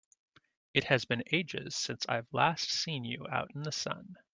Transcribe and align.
It 0.73 0.85
has 0.85 1.05
been 1.05 1.23
ages 1.31 1.75
since 1.75 2.07
I've 2.09 2.25
last 2.33 2.71
seen 2.71 3.03
you 3.03 3.27
out 3.31 3.53
in 3.53 3.61
the 3.61 3.71
sun! 3.71 4.15